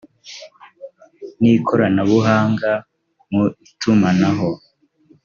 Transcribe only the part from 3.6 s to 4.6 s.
itumanaho